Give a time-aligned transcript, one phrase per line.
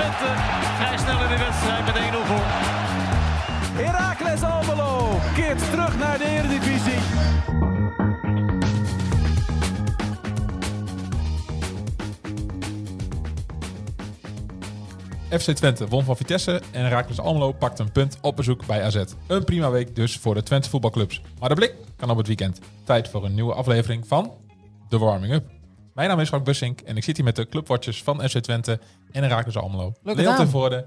[0.00, 0.34] Twente
[0.76, 2.46] vrij snel in de wedstrijd met 1-0 voor.
[3.82, 6.98] Heracles Almelo keert terug naar de Eredivisie.
[15.30, 19.04] FC Twente won van Vitesse en Heracles Almelo pakt een punt op bezoek bij AZ.
[19.26, 21.22] Een prima week dus voor de Twente voetbalclubs.
[21.38, 22.60] Maar de blik kan op het weekend.
[22.84, 24.32] Tijd voor een nieuwe aflevering van
[24.88, 25.59] The Warming Up.
[25.94, 28.78] Mijn naam is Frank Bussink en ik zit hier met de clubwatchers van FC Twente
[29.12, 29.92] en Heracles Almelo.
[30.02, 30.42] Leuke Leon naam.
[30.42, 30.86] ten Voorde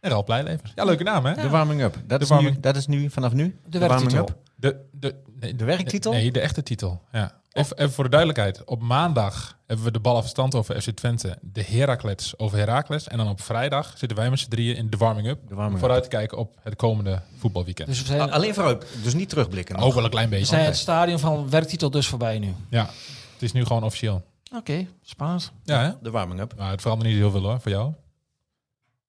[0.00, 0.72] en Ralf Blijlevens.
[0.74, 1.34] Ja, leuke naam hè?
[1.34, 1.96] De warming-up.
[2.06, 3.58] Dat, is warming- nu- dat is nu, vanaf nu?
[3.66, 4.28] De werktitel.
[4.56, 6.12] De, de, nee, De werktitel?
[6.12, 7.02] Nee, de echte titel.
[7.12, 7.32] Ja.
[7.52, 8.64] Even, even voor de duidelijkheid.
[8.64, 11.38] Op maandag hebben we de bal afstand over FC Twente.
[11.42, 13.08] De Heracles over Heracles.
[13.08, 15.38] En dan op vrijdag zitten wij met z'n drieën in de warming-up.
[15.48, 15.70] De.
[15.78, 17.88] Vooruit te kijken op het komende voetbalweekend.
[17.88, 19.76] Dus we zijn, Alleen vooruit, dus niet terugblikken.
[19.76, 19.84] nog.
[19.84, 20.46] Ook wel een klein we beetje.
[20.54, 22.54] zijn het stadium van werktitel dus voorbij nu.
[22.70, 22.84] Ja,
[23.32, 24.24] het is nu gewoon officieel.
[24.56, 25.52] Oké, spannend.
[25.64, 25.90] Ja, hè?
[26.02, 26.54] De warming-up.
[26.56, 27.92] Maar het verandert niet heel veel hoor, voor jou.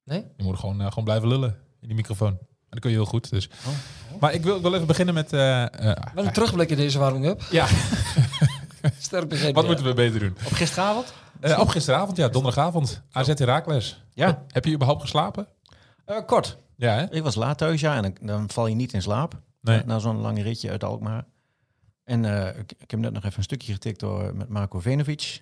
[0.04, 0.26] Nee?
[0.38, 2.28] Je moet gewoon, eh, gewoon blijven lullen in die microfoon.
[2.30, 3.30] En dat kun je heel goed.
[3.30, 3.50] Dus.
[3.66, 4.20] Oh.
[4.20, 5.32] Maar ik wil, ik wil even beginnen met...
[5.32, 7.42] Wel een terugblik in deze warming-up.
[7.52, 7.68] ja,
[9.00, 9.54] Sterk begin.
[9.54, 10.38] wat moeten we beter doen?
[10.46, 11.14] Op gisteravond?
[11.40, 13.02] Eh, op gisteravond, ja, donderdagavond.
[13.12, 14.02] AZ Heracles.
[14.14, 14.44] Ja.
[14.52, 15.48] Heb je überhaupt geslapen?
[16.06, 16.58] Eh, kort.
[16.76, 17.12] Ja, hè?
[17.12, 17.96] Ik was laat thuis, ja.
[17.96, 19.40] En dan, dan val je niet in slaap.
[19.62, 19.82] Nee.
[19.86, 21.26] Na zo'n lange ritje uit Alkmaar.
[22.06, 25.42] En eh, ik, ik heb net nog even een stukje getikt door, met Marco Venovic.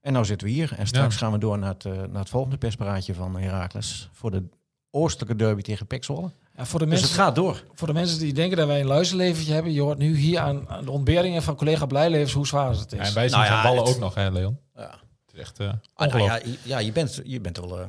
[0.00, 0.72] En nou zitten we hier.
[0.76, 1.20] En straks Ja.
[1.20, 4.08] gaan we door naar het, eh, naar het volgende persparaatje van Heracles.
[4.12, 4.42] Voor de
[4.90, 6.30] oostelijke derby tegen Pek Zwolle.
[6.56, 7.64] Ja, voor, de Dus mensen, het gaat door.
[7.74, 10.68] voor de mensen die denken dat wij een luisterleventje hebben, je hoort nu hier aan,
[10.68, 12.98] aan de ontberingen van collega Blijlevens hoe zwaar het is.
[12.98, 14.58] Ja, en wij zien Nou van ja, ballen het- ook nog, hè, Leon?
[14.74, 14.90] Ja.
[15.26, 17.86] Het is echt eh Ah, nou je- ja, je bent, je bent wel...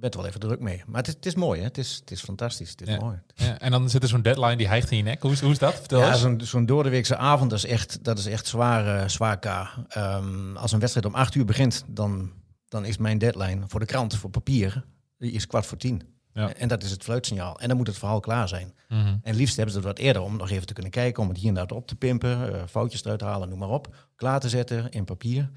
[0.00, 0.82] bent wel even druk mee.
[0.86, 1.66] Maar het is, het is mooi, hè?
[1.66, 2.70] Het is, het is fantastisch.
[2.70, 3.00] Het is Ja.
[3.00, 3.18] mooi.
[3.34, 5.22] Ja, en dan zit er zo'n deadline die hijgt in je nek.
[5.22, 5.74] Hoe is, hoe is dat?
[5.74, 9.38] Vertel Ja, zo'n zo'n doordeweekse avond dat is echt, dat is echt zwaar, eh, zwaar
[9.38, 9.44] K.
[9.88, 12.32] Ehm, als een wedstrijd om acht uur begint, dan,
[12.68, 14.84] dan is mijn deadline voor de krant, voor papier,
[15.18, 16.02] die is kwart voor tien.
[16.32, 16.52] Ja.
[16.54, 17.60] En dat is het fluitsignaal.
[17.60, 18.74] En dan moet het verhaal klaar zijn.
[18.88, 19.16] Mhm.
[19.22, 21.38] En liefst hebben ze het wat eerder om nog even te kunnen kijken, om het
[21.38, 23.94] hier en daar op te pimpen, eh, foutjes eruit te halen, noem maar op.
[24.16, 25.50] Klaar te zetten in papier.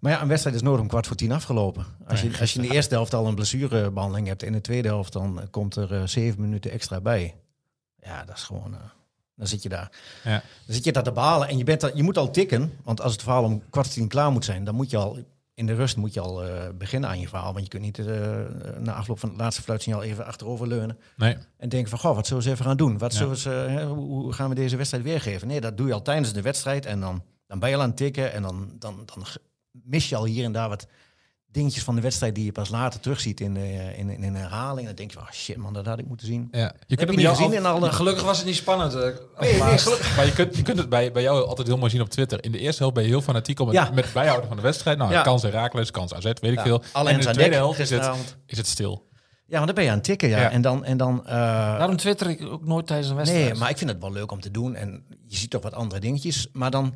[0.00, 1.86] Maar ja, een wedstrijd is nooit om kwart voor tien afgelopen.
[2.06, 4.88] Als je, als je in de eerste helft al een blessurebehandeling hebt, in de tweede
[4.88, 7.34] helft dan komt er eh, zeven minuten extra bij.
[7.96, 8.74] Ja, dat is gewoon.
[8.74, 8.80] eh,
[9.34, 9.90] dan zit je daar.
[10.24, 10.30] Ja.
[10.66, 12.72] Dan zit je daar te balen en je, bent al- je moet al tikken.
[12.84, 15.18] Want als het verhaal om kwart voor tien klaar moet zijn, dan moet je al
[15.54, 17.52] in de rust moet je al eh, beginnen aan je verhaal.
[17.52, 17.98] Want je kunt niet
[18.78, 20.98] na afloop van het laatste fluitsignaal even achterover leunen.
[21.16, 21.36] Nee.
[21.56, 22.98] En denken van, goh, wat zullen we eens even gaan doen?
[22.98, 23.34] Wat Ja.
[23.34, 25.48] zullen hè, hoe, gaan we deze wedstrijd weergeven?
[25.48, 26.86] Nee, dat doe je al tijdens de wedstrijd.
[26.86, 28.32] En dan, dan ben je al aan het tikken.
[28.32, 29.24] En dan, dan, dan
[29.72, 30.86] mis je al hier en daar wat
[31.52, 32.34] dingetjes van de wedstrijd...
[32.34, 34.78] die je pas later terugziet in, de, in, in een herhaling.
[34.80, 36.48] En dan denk je van, oh, shit man, dat had ik moeten zien.
[36.50, 36.74] Ja.
[36.86, 37.92] Je kunt het niet gezien al- in alle...
[37.92, 38.94] Gelukkig was het niet spannend.
[38.94, 39.00] eh,
[39.40, 39.58] Nee.
[39.58, 42.44] Maar je kunt, je kunt het bij, bij jou altijd heel mooi zien op Twitter.
[42.44, 43.90] In de eerste helft ben je heel fanatiek om het, Ja.
[43.94, 44.98] met het bijhouden van de wedstrijd.
[44.98, 45.22] Nou, Ja.
[45.22, 46.82] kans Herakles, kans AZ, weet ik veel.
[46.92, 48.10] alle en in de tweede helft is het,
[48.46, 49.08] is het stil.
[49.50, 50.40] Ja, want dan ben je aan het tikken, ja.
[50.40, 50.50] Ja.
[50.50, 50.84] En dan...
[50.84, 51.32] En dan eh,
[51.78, 53.44] Daarom twitter ik ook nooit tijdens een wedstrijd.
[53.44, 54.74] Nee, maar ik vind het wel leuk om te doen.
[54.74, 56.48] En je ziet toch wat andere dingetjes.
[56.52, 56.94] Maar dan,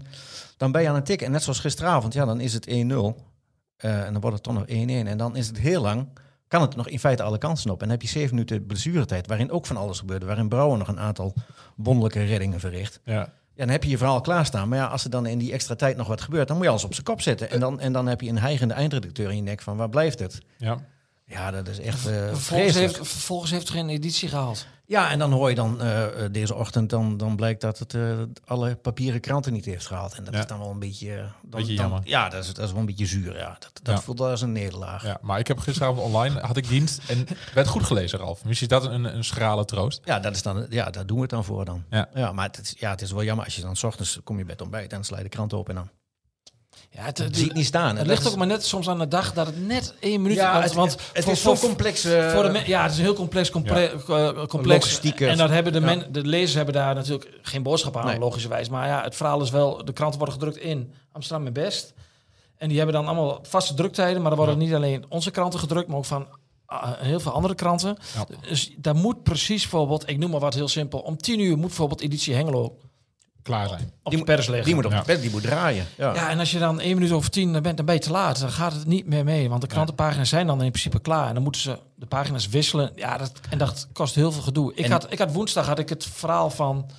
[0.57, 1.27] dan ben je aan het tikken.
[1.27, 2.71] En net zoals gisteravond, ja, dan is het 1-0.
[3.77, 5.07] Eh, en dan wordt het toch nog 1-1.
[5.07, 6.09] En dan is het heel lang.
[6.49, 7.77] Kan het nog in feite alle kansen op.
[7.77, 9.27] En dan heb je zeven minuten blessuretijd.
[9.27, 10.27] Waarin ook van alles gebeurde.
[10.27, 11.35] Waarin Brouwer nog een aantal
[11.77, 13.01] wonderlijke reddingen verricht.
[13.05, 13.33] Ja.
[13.55, 14.69] Ja, dan heb je je verhaal klaarstaan.
[14.69, 16.49] Maar ja, als er dan in die extra tijd nog wat gebeurt.
[16.49, 17.51] Dan moet je alles op zijn kop zetten.
[17.51, 20.19] En dan, en dan heb je een hijgende eindredacteur in je nek van waar blijft
[20.19, 20.41] het?
[20.57, 20.79] Ja.
[21.27, 24.67] Ja, dat is echt eh Vervolgens heeft, vervolgens heeft er geen editie gehaald.
[24.87, 27.95] Ja, en dan hoor je dan eh, eh, deze ochtend, dan, dan blijkt dat het
[27.95, 30.15] eh, alle papieren kranten niet heeft gehaald.
[30.15, 30.41] En dat Ja.
[30.41, 31.17] is dan wel een beetje...
[31.17, 31.31] Dan,
[31.61, 32.01] Beetje dan- jammer.
[32.05, 33.57] ja, dat is, dat is wel een beetje zuur, ja.
[33.59, 34.01] Dat, dat Ja.
[34.03, 35.03] voelt als een nederlaag.
[35.03, 35.09] Ja.
[35.09, 38.45] ja, maar ik heb gisteravond online, had ik dienst en werd goed gelezen, Ralf.
[38.45, 40.07] Misschien is dat een, een schrale troost.
[40.07, 41.85] dat is dan, ja, daar doen we het dan voor dan.
[42.15, 42.33] Ja.
[42.33, 44.43] maar het is, ja, het is wel jammer als je dan 's ochtends kom je
[44.45, 45.91] bij het ontbijt en dan sla je de krant open en dan
[46.97, 47.97] Ja, het, zie het, je het niet staan.
[47.97, 50.37] Het ligt ook maar net soms aan de dag dat het net één minuut...
[50.37, 52.05] Ja, want, het, want het voor- is zo complex.
[52.05, 54.85] eh, Voor de me- ja, het is een heel complex, comple eh, complex.
[54.85, 55.95] Logistieke- En dat hebben de, Ja.
[56.11, 58.19] de lezers hebben daar natuurlijk geen boodschap aan, Nee.
[58.19, 58.69] logischerwijs.
[58.69, 61.93] Maar ja, het verhaal is wel, de kranten worden gedrukt in Amsterdam en Best.
[62.57, 64.23] En die hebben dan allemaal vaste druktijden.
[64.23, 66.27] Maar er worden niet alleen onze kranten gedrukt, maar ook van
[66.67, 67.97] ah, heel veel andere kranten.
[68.15, 68.27] Ja.
[68.49, 71.67] Dus daar moet precies bijvoorbeeld, ik noem maar wat heel simpel, om tien uur moet
[71.67, 72.77] bijvoorbeeld editie Hengelo
[73.45, 73.93] Klaar zijn.
[74.03, 74.65] op Die de pers liggen.
[74.67, 74.99] Die moet op Ja.
[74.99, 75.87] de pet, die moet draaien.
[75.97, 76.15] Ja.
[76.15, 78.41] Ja, en als je dan één minuut over tien bent, dan ben je te laat.
[78.41, 79.49] Dan gaat het niet meer mee.
[79.49, 81.29] Want de krantenpagina's zijn dan in principe klaar.
[81.29, 82.93] En dan moeten ze de pagina's wisselen.
[82.95, 84.75] Ja, dat, en dat kost heel veel gedoe.
[84.75, 86.91] Ik, En- had, ik had woensdag had ik het verhaal van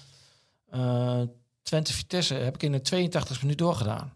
[0.71, 1.21] eh,
[1.63, 4.13] Twente Vitesse heb ik in de 82 minuut doorgedaan.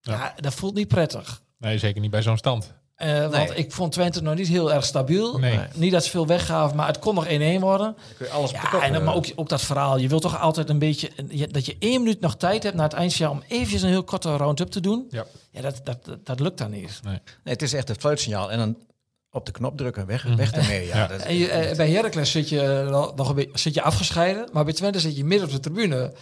[0.00, 0.12] Ja.
[0.12, 0.32] Ja.
[0.36, 1.40] dat voelt niet prettig.
[1.58, 2.72] Nee, zeker niet bij zo'n stand.
[3.02, 3.54] Eh, Want Nee.
[3.54, 5.38] ik vond Twente nog niet heel erg stabiel.
[5.38, 5.58] Nee.
[5.74, 7.96] Niet dat ze veel weggaven, maar het kon nog 1-1 worden.
[8.16, 9.96] Kun je alles Ja, en dan, eh, maar ook, ook dat verhaal.
[9.98, 11.10] Je wilt toch altijd een beetje...
[11.28, 13.30] je- Dat je één minuut nog tijd hebt na het eindsignaal...
[13.32, 15.06] om eventjes een heel korte round-up te doen.
[15.10, 15.24] Ja.
[15.50, 17.00] Ja, dat, dat, dat, dat lukt dan niet.
[17.04, 18.50] Nee, het is echt het fluitsignaal.
[18.50, 18.76] En dan
[19.30, 20.06] op de knop drukken.
[20.06, 20.36] Weg, Mhm.
[20.36, 20.86] weg daarmee.
[20.86, 21.06] Ja, Ja.
[21.06, 24.64] Dat, En je, eh, bij Heracles zit je nog een beetje zit je afgescheiden, maar
[24.64, 26.12] bij Twente zit je midden op de tribune.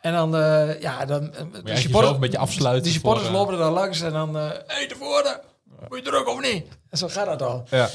[0.00, 3.52] En dan, eh, ja, dan de je jezelf een beetje afsluiten Die supporters voor, lopen
[3.54, 5.40] er dan langs en dan, eh hey, tevoren,
[5.88, 6.64] moet je druk of niet?
[6.90, 7.64] En zo gaat dat al.
[7.70, 7.88] Ja.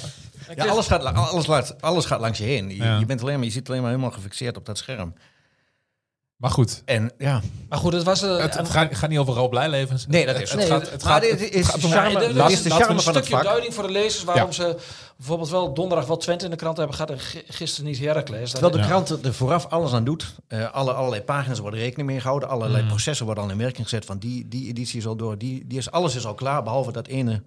[0.56, 2.70] ja, alles, gaat, alles, laat, alles gaat langs je heen.
[2.70, 2.98] Je, Ja.
[3.00, 5.14] je, bent alleen maar, je zit alleen maar helemaal gefixeerd op dat scherm.
[6.36, 8.22] Maar goed, En ja, Maar goed, het was...
[8.22, 10.08] het, gaat, gaat niet over Rob Blijlevens.
[10.08, 12.70] Nee, dat is het, Nee, gaat, het maar gaat, dit is gaat charme- is de
[12.70, 14.52] charme een van het stukje duiding voor de lezers waarom Ja.
[14.54, 14.78] ze
[15.18, 18.52] bijvoorbeeld wel donderdag wel Twente in de krant hebben gehad en gi- gisteren niet Heracles.
[18.52, 18.86] Terwijl de Ja.
[18.86, 20.34] krant er vooraf alles aan doet.
[20.48, 22.50] Eh, alle, allerlei pagina's worden rekening mee gehouden.
[22.50, 22.88] Allerlei Mm.
[22.90, 24.06] processen worden al in werking gezet.
[24.06, 25.38] Van die, die editie is al door.
[25.38, 26.64] Die, die is, alles is al klaar.
[26.64, 27.44] Behalve dat ene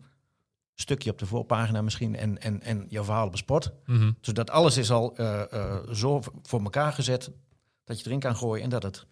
[0.75, 2.17] stukje op de voorpagina misschien.
[2.17, 3.73] En, en, en jouw verhaal op sport.
[3.87, 4.13] Mhm.
[4.21, 7.31] Zodat alles is al eh, eh, zo voor elkaar gezet.
[7.85, 8.65] Dat je erin kan gooien.
[8.65, 9.07] En dat het,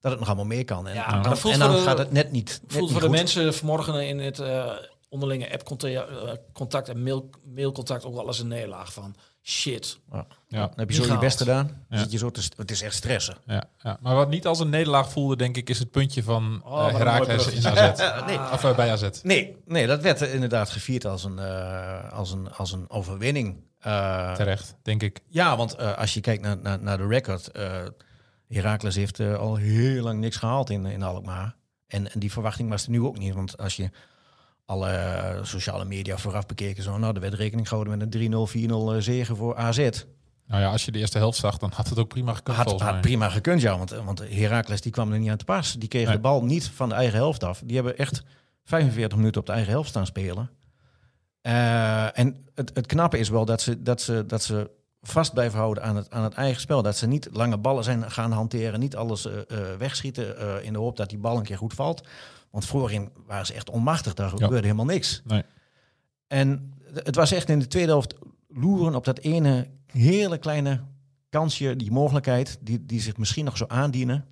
[0.00, 0.86] dat het nog allemaal mee kan.
[0.88, 2.60] En, Ja, dan, en dan de- gaat het net niet.
[2.62, 4.72] net voelt niet voor de mensen vanmorgen in het eh,
[5.08, 9.14] onderlinge app-contact en mail, mailcontact ook wel eens een nederlaag van
[9.48, 9.98] shit.
[10.12, 10.26] Ja.
[10.48, 11.66] Dan heb je zo je best gedaan.
[11.66, 11.98] Dan Ja.
[11.98, 13.36] zit je zo te, st- het is echt stressen.
[13.46, 13.98] Ja, ja.
[14.00, 17.16] Maar wat niet als een nederlaag voelde, denk ik, is het puntje van Oh, eh,
[17.18, 17.66] mooi in.
[17.66, 17.98] AZ.
[18.26, 18.38] nee.
[18.52, 19.08] Of eh, bij AZ.
[19.22, 23.56] Nee, nee, dat werd inderdaad gevierd als een, eh, als een, als een overwinning.
[23.78, 25.20] Eh, Terecht, denk ik.
[25.28, 27.82] ja, want eh, als je kijkt naar, naar, naar de record, eh
[28.48, 31.56] Heracles heeft eh, al heel lang niks gehaald in, in Alkmaar.
[31.86, 33.90] En, en die verwachting was er nu ook niet, want als je
[34.66, 38.94] alle sociale media vooraf bekeken, zo, nou, er werd rekening gehouden met een 3-0, 4-0
[38.94, 39.90] eh, zege voor AZ.
[40.46, 42.80] Nou ja, als je de eerste helft zag, dan had het ook prima gekund Had,
[42.80, 45.72] had prima gekund, ja, want, want Heracles die kwam er niet aan te pas.
[45.72, 46.14] Die kreeg Nee.
[46.14, 47.62] de bal niet van de eigen helft af.
[47.64, 48.22] Die hebben echt
[48.64, 50.50] 45 minuten op de eigen helft staan spelen.
[51.40, 54.70] Eh, en het, het knappe is wel dat ze, dat ze, dat ze
[55.02, 56.82] vast blijven houden aan het, aan het eigen spel.
[56.82, 60.78] Dat ze niet lange ballen zijn gaan hanteren, niet alles eh, eh, wegschieten in de
[60.78, 62.02] hoop dat die bal een keer goed valt.
[62.56, 65.22] Want voorin waren ze echt onmachtig, daar gebeurde helemaal niks.
[65.24, 65.42] Nee.
[66.26, 68.14] En het was echt in de tweede helft
[68.48, 70.80] loeren op dat ene hele kleine
[71.28, 74.24] kansje, die mogelijkheid, die, die zich misschien nog zou aandienen.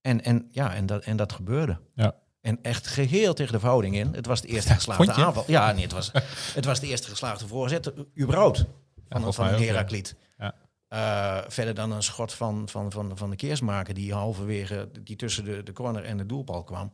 [0.00, 1.78] En, en, ja, en, dat, en dat gebeurde.
[1.94, 2.14] Ja.
[2.40, 4.14] En echt geheel tegen de verhouding in.
[4.14, 5.44] Het was de eerste geslaagde aanval.
[5.46, 6.10] Ja, nee, het was,
[6.54, 8.64] het was de eerste geslaagde voorzet, überhaupt,
[9.08, 9.58] van, ja.
[9.58, 10.16] Herakliet.
[10.38, 10.54] Ja.
[10.88, 15.44] Eh, verder dan een schot van, van, van, van de keersmaker die halverwege, die tussen
[15.44, 16.92] de, de corner en de doelbal kwam.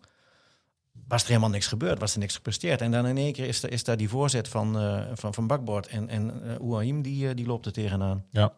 [1.08, 2.80] Was er helemaal niks gebeurd, was er niks gepresteerd.
[2.80, 5.46] En dan in één keer is, er, is daar die voorzet van, eh van, van
[5.46, 8.26] Bakbord en, en uh, Ouahim, die, eh, die loopt er tegenaan.
[8.30, 8.52] Ja.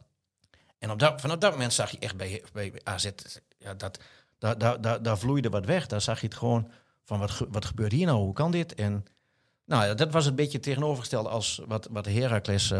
[0.78, 3.10] En op dat, vanaf dat moment zag je echt bij, bij AZ,
[3.58, 3.98] ja, dat,
[4.38, 5.86] daar, daar, daar, daar vloeide wat weg.
[5.86, 6.70] Daar zag je het gewoon
[7.04, 8.74] van, wat, wat gebeurt hier nou, hoe kan dit?
[8.74, 9.04] En
[9.64, 12.72] nou, dat was een beetje tegenovergesteld als wat, wat Heracles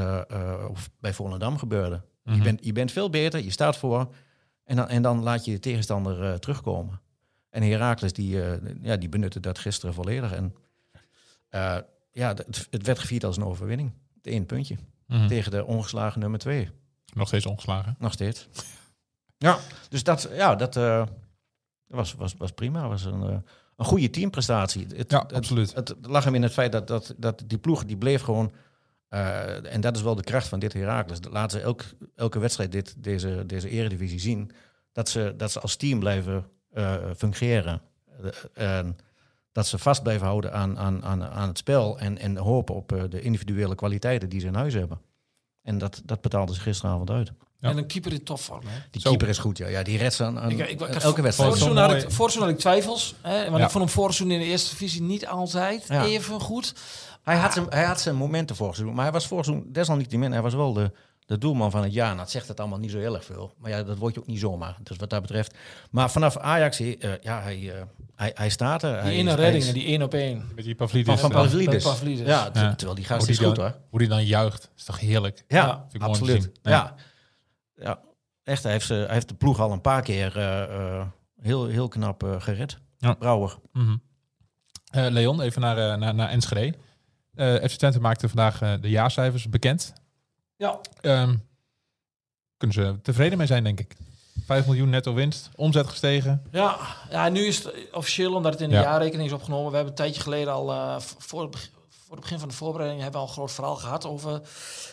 [0.69, 2.03] of bij Volendam gebeurde.
[2.25, 2.37] Mhm.
[2.37, 4.15] je, bent, je bent veel beter, je staat voor
[4.65, 7.00] en dan, en dan laat je de tegenstander terugkomen.
[7.53, 10.33] En Heracles die, eh, ja, die benutte dat gisteren volledig.
[10.33, 10.55] En
[11.49, 11.77] eh,
[12.13, 13.93] ja, het, het werd gevierd als een overwinning.
[14.15, 14.77] Het één puntje
[15.07, 15.27] Mhm.
[15.27, 16.71] tegen de ongeslagen nummer twee.
[17.15, 17.97] Nog steeds ongeslagen.
[17.99, 18.49] Nog steeds.
[19.39, 19.59] Ja,
[19.89, 21.07] dus dat, ja, dat eh,
[21.87, 22.89] was, was, was prima.
[22.89, 23.23] was een,
[23.77, 24.87] een goede teamprestatie.
[24.97, 25.75] Het, Ja, het, absoluut.
[25.75, 28.53] Het, lag hem in het feit dat, dat, dat die ploeg die bleef gewoon.
[29.09, 31.19] en dat is wel de kracht van dit Heracles.
[31.31, 34.51] Laten ze elk, elke wedstrijd dit, deze, deze eredivisie zien.
[34.93, 37.81] Dat ze, dat ze als team blijven eh, fungeren.
[38.55, 38.96] Eh, en
[39.52, 41.98] dat ze vast blijven houden aan, aan, aan, aan het spel.
[41.98, 45.00] En, en hopen op eh, de individuele kwaliteiten die ze in huis hebben.
[45.62, 47.32] En dat, dat betaalde ze gisteravond uit.
[47.58, 47.69] Ja.
[47.69, 48.67] En een keeper in topvorm.
[48.67, 48.79] Hè?
[48.91, 49.08] Die Zo.
[49.08, 49.67] keeper is goed, ja.
[49.69, 51.52] ja die redt ze aan, aan, Ik, ik, ik aan had elke wedstrijd.
[51.56, 53.14] Seizoen, had ik, had ik twijfels.
[53.20, 53.64] Hè, want Ja.
[53.64, 56.05] ik vond hem vorig seizoen in de eerste divisie niet altijd Ja.
[56.05, 56.74] even goed.
[57.22, 60.32] Hij had, zijn, hij had zijn momenten vorig seizoen, maar hij was vorig seizoen desalniettemin,
[60.32, 60.91] hij was wel de,
[61.32, 62.10] de doelman van het jaar.
[62.10, 63.55] En dat zegt het allemaal niet zo heel erg veel.
[63.58, 64.77] Maar ja, dat word je ook niet zomaar.
[64.82, 65.55] Dus wat dat betreft.
[65.91, 67.82] Maar vanaf Ajax, eh, ja, hij, eh,
[68.17, 68.93] hij, hij staat er.
[68.93, 70.51] Die hij, ene is- redding, hij en is- die één op één.
[70.55, 71.20] Met die Pavlidis.
[71.20, 72.27] van, van eh, Pavlidis.
[72.27, 72.74] Ja, ter- Ja.
[72.74, 73.77] terwijl die gast hoe is die goed dan, hoor.
[73.91, 74.70] Hoe die dan juicht.
[74.77, 75.44] Is toch heerlijk?
[75.48, 76.43] Ja, Ja, vind ik mooi absoluut.
[76.43, 76.53] zien.
[76.62, 76.70] Ja.
[76.70, 76.94] Ja.
[77.84, 78.01] Ja.
[78.44, 78.62] echt.
[78.62, 80.62] Hij heeft, ze- hij heeft de ploeg al een paar keer eh,
[80.98, 81.06] eh,
[81.41, 82.79] heel, heel knap eh, gered.
[82.98, 83.12] Ja.
[83.15, 83.56] Brouwer.
[83.72, 83.96] Mhm.
[84.91, 86.77] Eh, Leon, even naar, naar, naar Enschede.
[87.34, 89.93] Eh FC Twente maakte vandaag de jaarcijfers bekend.
[90.63, 90.81] Ja.
[91.01, 91.37] Ehm,
[92.57, 93.97] kunnen ze tevreden mee zijn, denk ik.
[94.45, 96.43] 5 miljoen netto winst, omzet gestegen.
[96.51, 96.79] Ja,
[97.11, 98.83] ja, nu is het officieel, omdat het in de Ja.
[98.83, 99.69] jaarrekening is opgenomen.
[99.71, 103.03] We hebben een tijdje geleden al, v- voor, het voor het begin van de voorbereiding,
[103.03, 104.41] hebben we al een groot verhaal gehad over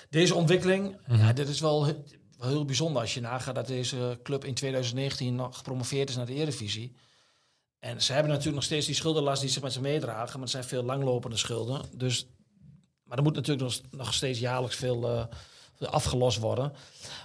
[0.09, 0.97] deze ontwikkeling.
[1.07, 1.19] Mhm.
[1.19, 1.97] Ja, dit is wel, he-
[2.37, 6.25] wel heel bijzonder als je nagaat dat deze club in 2019 nog gepromoveerd is naar
[6.25, 6.95] de Eredivisie.
[7.79, 10.49] En ze hebben natuurlijk nog steeds die schuldenlast die ze met ze meedragen, maar het
[10.49, 11.81] zijn veel langlopende schulden.
[11.93, 12.27] Dus,
[13.03, 15.23] maar er moet natuurlijk nog, nog steeds jaarlijks veel, eh,
[15.87, 16.73] afgelost worden.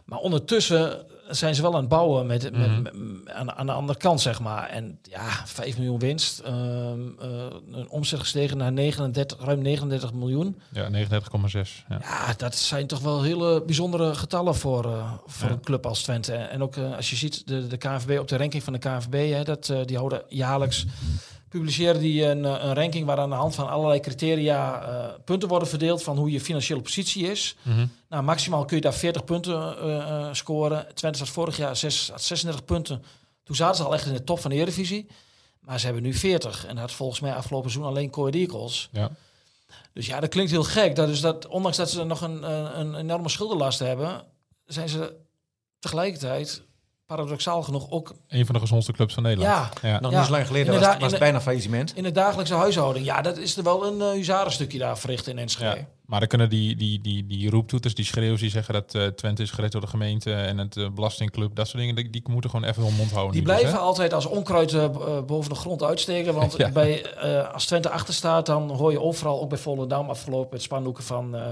[0.05, 2.83] Maar ondertussen zijn ze wel aan het bouwen met, met, Mhm.
[2.83, 4.69] met- aan, aan de andere kant, zeg maar.
[4.69, 6.39] En ja, 5 miljoen winst.
[6.39, 7.29] ehm, eh,
[7.73, 10.61] een omzet gestegen naar 39, ruim 39 miljoen.
[10.73, 11.85] Ja, 39,6.
[11.89, 11.99] Ja.
[12.01, 15.55] Ja, dat zijn toch wel hele bijzondere getallen voor, eh, voor Ja.
[15.55, 16.33] een club als Twente.
[16.35, 19.33] En ook eh, als je ziet de, de KNVB op de ranking van de KNVB,
[19.33, 20.85] hè, dat, die houden jaarlijks
[21.59, 25.49] publiceren die een, eh, een ranking waar aan de hand van allerlei criteria eh, punten
[25.49, 27.57] worden verdeeld van hoe je financiële positie is.
[27.63, 27.87] Mhm.
[28.09, 30.87] Nou, maximaal kun je daar 40 punten eh, scoren.
[30.95, 33.03] Twente zat vorig jaar 6, had 36 punten.
[33.43, 35.07] Toen zaten ze al echt in de top van de Eredivisie.
[35.61, 36.67] Maar ze hebben nu 40.
[36.67, 38.89] En dat had volgens mij afgelopen seizoen alleen Coed Eagles.
[38.93, 39.11] ja.
[39.93, 40.97] Dus ja, dat klinkt heel gek.
[40.97, 42.43] Dat is dat, ondanks dat ze nog een,
[42.81, 44.25] een enorme schuldenlast hebben,
[44.67, 45.17] zijn ze
[45.79, 46.63] tegelijkertijd,
[47.17, 49.55] paradoxaal genoeg, ook Een van de gezondste clubs van Nederland.
[49.83, 50.01] ja, Ja.
[50.01, 51.97] Nog Ja, niet zo lang geleden was, was het in de- bijna faillissement.
[51.97, 53.07] in de dagelijkse huishouding.
[53.07, 55.77] Ja, dat is er wel een uh, huzarenstukje daar verricht in Enschede.
[55.77, 55.87] Ja.
[56.07, 59.43] Maar dan kunnen die, die, die, die roeptoeters, die schreeuws, die zeggen dat eh, Twente
[59.43, 62.51] is gered door de gemeente en het eh, belastingclub, dat soort dingen, die, die moeten
[62.51, 63.33] gewoon even hun mond houden.
[63.33, 64.93] Die nu dus, blijven altijd als onkruid
[65.27, 66.35] boven de grond uitsteken.
[66.35, 66.71] Want Ja.
[66.71, 70.63] bij, eh, als Twente achter staat, dan hoor je overal, ook bij Volendam afgelopen, met
[70.63, 71.43] spandoeken van eh,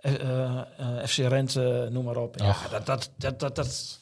[0.00, 2.38] eh, eh, eh, FC Rente, noem maar op.
[2.38, 2.68] Ja, Ach.
[2.70, 3.98] dat, dat, dat, dat, dat,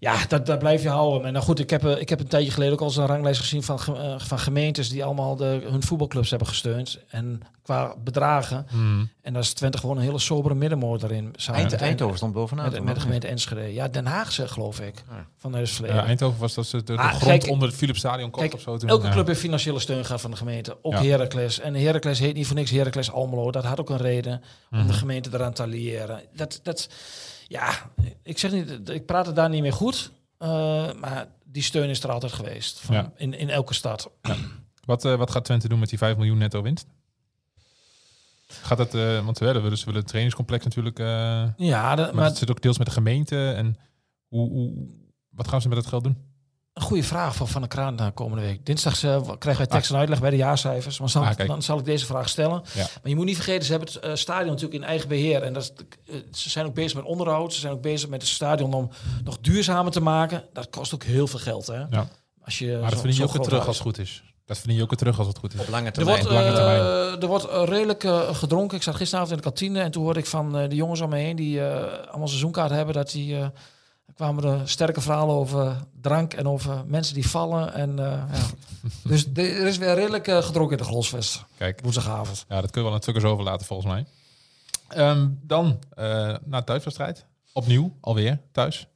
[0.00, 1.26] ja dat, dat blijf je houden.
[1.26, 3.06] En nou goed, ik heb, eh, ik heb een tijdje geleden ook al eens een
[3.06, 6.98] ranglijst gezien van, eh, van gemeentes die allemaal de, hun voetbalclubs hebben gesteund.
[7.08, 8.66] En qua bedragen.
[8.68, 9.10] Hmm.
[9.22, 11.34] En daar is Twente gewoon een hele sobere middenmoot erin.
[11.52, 12.72] Eind, Eindhoven stond bovenaan.
[12.72, 13.72] Met, met de gemeente Enschede.
[13.74, 14.94] Ja, Den Haag zeg, geloof ik.
[15.10, 15.26] Ja.
[15.36, 15.96] Van het verleden.
[15.96, 18.54] Ja, Eindhoven was dat ze de, de Ah, grond kijk, onder het Philipsstadion kocht Kijk,
[18.54, 18.76] of zo.
[18.76, 19.12] Toen, elke ja.
[19.12, 20.76] club heeft financiële steun gehad van de gemeente.
[20.82, 21.02] Ook Ja.
[21.02, 21.60] Heracles.
[21.60, 23.50] En Heracles heet niet voor niks Heracles Almelo.
[23.50, 24.86] Dat had ook een reden om Mhm.
[24.86, 26.20] de gemeente eraan te alliëren.
[26.34, 26.88] Dat, dat,
[27.50, 27.90] ja,
[28.22, 30.10] ik zeg niet, ik praat het daar niet meer goed.
[30.38, 32.80] eh, maar die steun is er altijd geweest.
[32.80, 33.12] Van, Ja.
[33.16, 34.10] in, in elke stad.
[34.84, 36.86] Wat, eh, wat gaat Twente doen met die 5 miljoen netto winst?
[38.46, 40.98] Gaat het, eh, want we willen, dus willen het trainingscomplex natuurlijk,
[41.56, 43.50] Ja, de- maar het zit ook deels met de gemeente.
[43.50, 43.76] En
[44.28, 44.88] hoe, hoe,
[45.30, 46.16] wat gaan ze met het geld doen?
[46.80, 48.66] Een goede vraag voor Van der Kraan de komende week.
[48.66, 50.98] Dinsdag eh, krijgen wij tekst en uitleg bij de jaarcijfers.
[50.98, 52.62] Maar zal, Ah, dan zal ik deze vraag stellen.
[52.74, 52.80] Ja.
[52.80, 55.42] Maar je moet niet vergeten, ze hebben het eh, stadion natuurlijk in eigen beheer.
[55.42, 55.72] En dat is,
[56.14, 57.52] eh, ze zijn ook bezig met onderhoud.
[57.54, 58.90] Ze zijn ook bezig met het stadion om
[59.24, 60.44] nog duurzamer te maken.
[60.52, 61.66] Dat kost ook heel veel geld.
[61.66, 61.78] Hè?
[61.90, 62.08] Ja.
[62.44, 63.98] Als je Maar dat zo- verdien je zo ook weer terug huis- als het goed
[63.98, 64.22] is.
[64.46, 65.60] Dat verdien je ook weer terug als het goed is.
[65.60, 66.16] Op lange Er termijn.
[66.18, 66.80] wordt, op lange termijn.
[66.80, 68.76] eh, er wordt eh, redelijk eh, gedronken.
[68.76, 71.08] Ik zat gisteravond in de kantine en toen hoorde ik van eh, de jongens om
[71.10, 73.46] me heen die eh, allemaal seizoenkaart hebben, dat die eh,
[74.10, 77.74] er kwamen er sterke verhalen over drank en over mensen die vallen.
[77.74, 78.48] En, eh, ja.
[79.08, 81.44] Dus er is weer redelijk eh, gedronken in de Grolsvest.
[81.56, 82.44] Kijk, Woensdagavond.
[82.48, 84.06] ja, dat kun je wel een tukkers overlaten volgens mij.
[84.88, 87.26] Ehm, dan eh naar thuiswedstrijd.
[87.52, 88.86] Opnieuw, alweer thuis.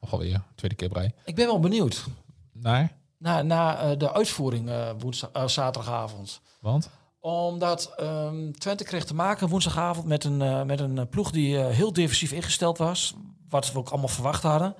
[0.00, 1.10] Of alweer, tweede keer brei.
[1.24, 2.04] Ik ben wel benieuwd
[2.52, 6.40] Naar, eh, de uitvoering eh, woensdag, zaterdagavond.
[6.60, 6.90] want?
[7.20, 12.32] Omdat ehm, Twente kreeg te maken woensdagavond met een, met een ploeg die heel defensief
[12.32, 13.14] ingesteld was.
[13.48, 14.74] Wat we ook allemaal verwacht hadden.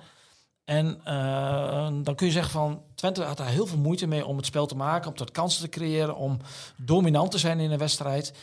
[0.63, 4.37] En eh, dan kun je zeggen van Twente had daar heel veel moeite mee om
[4.37, 6.37] het spel te maken, om tot kansen te creëren, om
[6.77, 8.33] dominant te zijn in een wedstrijd.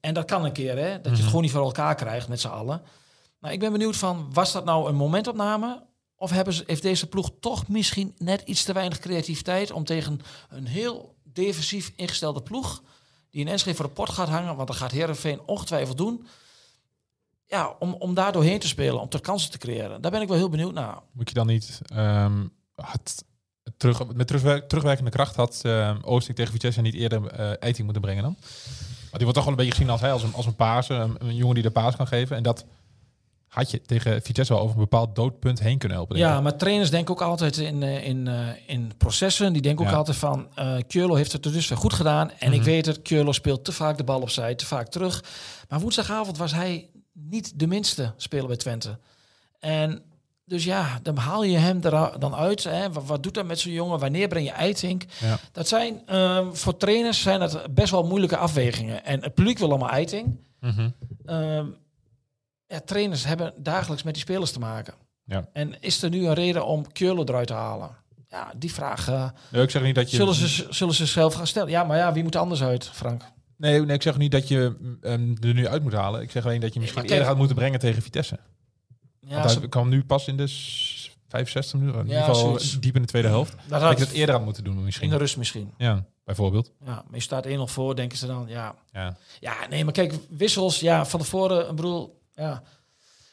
[0.00, 1.00] En dat kan een keer, hè?
[1.00, 2.82] Dat je het gewoon niet voor elkaar krijgt met z'n allen.
[3.40, 5.86] Nou, ik ben benieuwd van, was dat nou een momentopname?
[6.16, 10.20] Of hebben ze, heeft deze ploeg toch misschien net iets te weinig creativiteit om tegen
[10.48, 12.82] een heel defensief ingestelde ploeg,
[13.30, 16.26] die in Enschede voor de pot gaat hangen, want dat gaat Herenveen ongetwijfeld doen.
[17.50, 20.00] Ja, om, om daar doorheen te spelen, om tot kansen te creëren.
[20.00, 20.98] Daar ben ik wel heel benieuwd naar.
[21.12, 21.80] Moet je dan niet
[22.74, 23.24] het,
[23.62, 27.26] het terug, met terugwer- terugwerkende kracht had uh, Oosting tegen Vitesse niet eerder
[27.58, 28.36] Eiting moeten brengen dan?
[29.10, 30.88] Maar die wordt toch wel een beetje gezien als hij als een, als een paas,
[30.88, 32.36] een, een jongen die de paas kan geven.
[32.36, 32.64] En dat
[33.48, 36.16] had je tegen Vitesse wel over een bepaald doodpunt heen kunnen helpen.
[36.16, 39.52] Ja, maar trainers denken ook altijd in, eh, in, eh, in processen.
[39.52, 39.96] Die denken ook Ja.
[39.96, 42.30] altijd van, eh Keulo heeft het er dus weer goed gedaan.
[42.30, 42.68] En ik Mhm.
[42.68, 45.24] weet het, Keulo speelt te vaak de bal opzij, te vaak terug.
[45.68, 46.88] Maar woensdagavond was hij
[47.20, 48.98] niet de minste speler bij Twente.
[49.58, 50.02] En
[50.44, 52.64] dus ja, dan haal je hem er dan uit.
[52.64, 52.92] Hè.
[52.92, 53.98] Wat, wat doet dat met zo'n jongen?
[53.98, 55.04] Wanneer breng je Eitink?
[55.20, 55.38] Ja.
[55.52, 59.04] Dat zijn, eh, voor trainers zijn dat best wel moeilijke afwegingen.
[59.04, 60.38] En het publiek wil allemaal Eiting.
[60.60, 60.90] Mhm.
[61.24, 61.66] Ehm,
[62.66, 64.94] ja, trainers hebben dagelijks met die spelers te maken.
[65.24, 65.48] Ja.
[65.52, 67.90] En is er nu een reden om Keulen eruit te halen?
[68.28, 69.06] Ja, die vraag
[69.50, 70.16] Nee, ik zeg niet dat je.
[70.16, 71.70] zullen, ze, zullen ze zelf gaan stellen.
[71.70, 73.22] Ja, maar ja, wie moet er anders uit, Frank?
[73.58, 76.22] Nee, nee, ik zeg niet dat je ehm, er nu uit moet halen.
[76.22, 78.38] Ik zeg alleen dat je misschien eerder had moeten brengen tegen Vitesse.
[79.20, 82.00] Ja, Want hij kwam nu pas in de s- 65 minuten.
[82.00, 82.80] In Ja, ieder geval zoiets.
[82.80, 83.52] diep in de tweede helft.
[83.52, 85.10] dat Dat had ik dat eerder had moeten doen in misschien.
[85.10, 85.72] de rust misschien.
[85.78, 86.72] Ja, bijvoorbeeld.
[86.84, 88.44] Ja, maar je staat 1-0 voor, denken ze dan.
[88.48, 88.74] Ja.
[88.92, 89.16] Ja.
[89.40, 92.62] ja, nee, maar kijk, wissels, ja, van tevoren, ik bedoel, ja,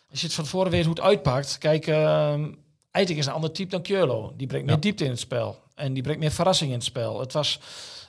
[0.09, 1.57] als je het van tevoren weet hoe het uitpakt.
[1.57, 2.51] Kijk, ehm
[2.91, 4.33] Eiting is een ander type dan Keulo.
[4.37, 4.81] Die brengt meer Ja.
[4.81, 5.59] diepte in het spel.
[5.73, 7.19] En die brengt meer verrassing in het spel.
[7.19, 7.59] Het was,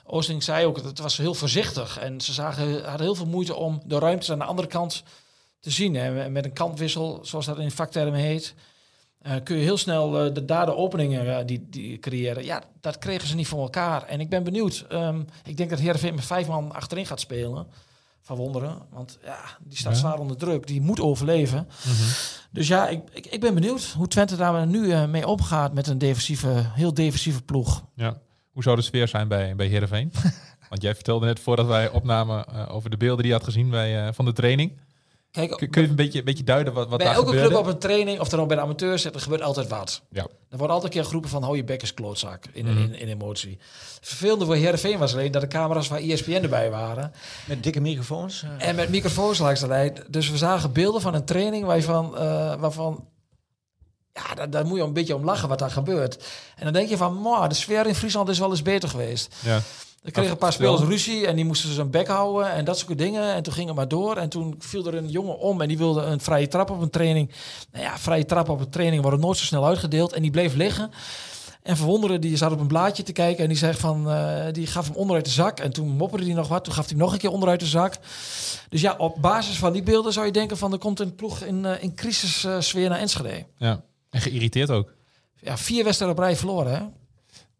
[0.07, 1.99] Oosting zei ook, het was heel voorzichtig.
[1.99, 5.03] En ze zagen, hadden heel veel moeite om de ruimtes aan de andere kant
[5.59, 5.95] te zien.
[5.95, 6.29] Hè.
[6.29, 8.53] Met een kantwissel, zoals dat in vaktermen heet,
[9.21, 12.45] eh, kun je heel snel eh, de, daar de openingen eh, die, die creëren.
[12.45, 14.03] Ja, dat kregen ze niet voor elkaar.
[14.03, 14.85] En ik ben benieuwd.
[14.89, 17.67] Ehm, ik denk dat Heerenveen met vijf man achterin gaat spelen.
[18.21, 18.77] Van wonderen.
[18.89, 19.99] Want ja, die staat Ja.
[19.99, 20.67] zwaar onder druk.
[20.67, 21.67] Die moet overleven.
[22.51, 25.97] Dus ja, ik, ik, ik ben benieuwd hoe Twente daar nu mee omgaat met een
[25.97, 27.83] defensieve, heel defensieve ploeg.
[27.95, 28.17] Ja.
[28.57, 30.11] Hoe zou de sfeer zijn bij, bij Heerenveen?
[30.69, 33.69] Want jij vertelde net voordat wij opnamen eh, over de beelden die je had gezien
[33.69, 34.71] bij, eh, van de training.
[35.31, 37.49] Kijk, Kun, kun je een beetje, een beetje duiden wat, wat bij daar elke gebeurde?
[37.49, 40.01] club op een training, of dan ook bij de amateurs, er gebeurt altijd wat.
[40.09, 40.21] Ja.
[40.49, 42.77] Er wordt altijd een keer geroepen van, hou je bek klootzak in, Mhm.
[42.77, 43.57] in, in emotie.
[43.95, 47.11] Het vervelende voor Heerenveen was alleen dat de camera's van ESPN erbij waren.
[47.45, 48.43] Met dikke microfoons.
[48.43, 48.67] eh.
[48.67, 49.93] En met microfoons langs de lijn.
[50.09, 53.07] Dus we zagen beelden van een training waarvan, eh, waarvan
[54.17, 56.25] ja, daar, daar moet je een beetje om lachen wat daar gebeurt.
[56.55, 59.35] En dan denk je van, "Mwah, de sfeer in Friesland is wel eens beter geweest.
[59.39, 59.61] Ja.
[60.03, 62.97] Er kregen een paar spelers ruzie en die moesten zijn bek houden en dat soort
[62.97, 63.33] dingen.
[63.33, 64.17] En toen ging het maar door.
[64.17, 66.89] En toen viel er een jongen om en die wilde een vrije trap op een
[66.89, 67.31] training.
[67.71, 70.13] Nou ja, vrije trap op een training worden nooit zo snel uitgedeeld.
[70.13, 70.91] En die bleef liggen.
[71.63, 74.67] En verwonderen, die zat op een blaadje te kijken en die zegt van, eh, die
[74.67, 75.59] gaf hem onderuit de zak.
[75.59, 77.65] En toen mopperde hij nog wat, toen gaf hij hem nog een keer onderuit de
[77.65, 77.93] zak.
[78.69, 81.41] Dus ja, op basis van die beelden zou je denken van, er komt een ploeg
[81.41, 83.45] in, eh, in crisissfeer naar Enschede.
[83.57, 83.83] ja.
[84.17, 84.93] En geïrriteerd ook.
[85.41, 86.81] Ja, vier wedstrijden op rij verloren, hè?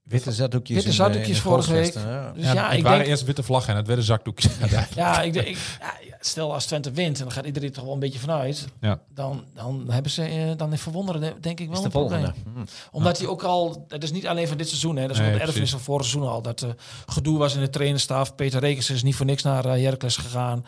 [0.04, 0.76] Witte zakdoekjes.
[0.76, 1.94] Witte in de- zakdoekjes in vorige week.
[1.94, 2.32] ja.
[2.32, 3.10] Dus Ja, ja, het ik waren denk...
[3.10, 4.52] eerst witte vlaggen en het werden zakdoekjes.
[4.70, 4.88] Ja.
[4.96, 7.94] Ja, ik denk, ik, ja, stel als Twente wint, en dan gaat iedereen toch wel
[7.94, 8.68] een beetje vanuit.
[8.82, 9.00] Ja.
[9.14, 12.24] Dan, dan hebben ze, eh, dan is verwonderen denk ik wel Is de een probleem.
[12.24, 12.50] volgende.
[12.54, 12.66] Hm.
[12.92, 15.28] Omdat hij ook al, dat is niet alleen van dit seizoen, hè, dat is Nee,
[15.28, 16.42] ook het erfenis van vorig seizoen al.
[16.42, 16.70] Dat eh,
[17.06, 18.36] gedoe was in de trainerstaf.
[18.36, 20.66] Peter Rekens is niet voor niks naar uh, Heracles gegaan.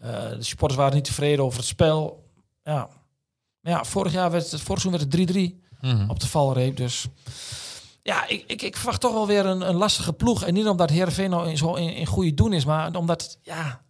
[0.00, 2.24] Eh, de supporters waren niet tevreden over het spel.
[2.64, 2.88] Ja,
[3.64, 6.10] maar ja vorig jaar werd het, vorig seizoen werd het 3-3 Mhm.
[6.10, 6.76] op de valreep.
[6.76, 7.06] Dus
[8.02, 10.42] ja, ik, ik, ik verwacht toch wel weer een, een lastige ploeg.
[10.44, 13.80] En niet omdat Heerenveen nou in, zo in, in goede doen is, maar omdat, ja,